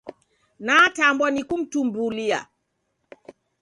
Netambwa 0.65 1.27
ni 1.31 1.41
kumtumbulia. 1.49 2.39